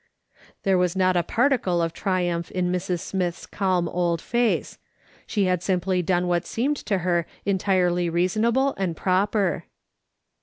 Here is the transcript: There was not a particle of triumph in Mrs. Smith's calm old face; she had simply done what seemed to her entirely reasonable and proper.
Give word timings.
There 0.63 0.79
was 0.79 0.95
not 0.95 1.15
a 1.15 1.21
particle 1.21 1.79
of 1.79 1.93
triumph 1.93 2.49
in 2.49 2.71
Mrs. 2.71 3.01
Smith's 3.01 3.45
calm 3.45 3.87
old 3.87 4.19
face; 4.19 4.79
she 5.27 5.43
had 5.45 5.61
simply 5.61 6.01
done 6.01 6.25
what 6.27 6.43
seemed 6.47 6.77
to 6.77 6.97
her 7.05 7.27
entirely 7.45 8.09
reasonable 8.09 8.73
and 8.77 8.97
proper. 8.97 9.65